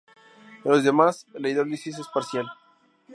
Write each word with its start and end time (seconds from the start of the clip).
En 0.65 0.71
los 0.71 0.83
demás 0.83 1.27
la 1.33 1.47
hidrólisis 1.47 1.99
es 1.99 2.07
parcial. 2.07 2.47